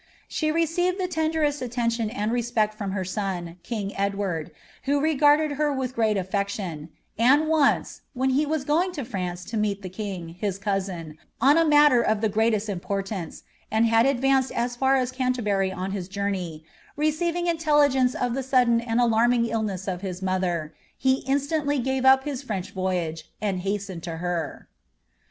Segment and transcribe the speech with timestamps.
[0.27, 4.49] She received the tenderest attention and respect from her son, king Iward,
[4.85, 6.89] who regarded her with great afiection;
[7.19, 11.55] and once, when he was mg to France to meet the king, his cousin, on
[11.55, 16.07] a matter of the greatest iportance, and had advanced as far as Canterbury on his
[16.07, 16.63] journey,
[16.97, 20.73] eeiving intelligence of the sudden and alarming illness of his mother,)
[21.27, 24.67] instantly gave up his French voyage^ and hastened to her.